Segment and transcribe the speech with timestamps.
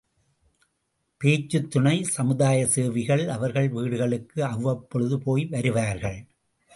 [1.17, 6.25] பேச்சுத் துண சமுதாய சேவகிகள் அவர்கள் வீடுகளுக்கு அவ்வப்பொழுது போய் வருவார்கள்.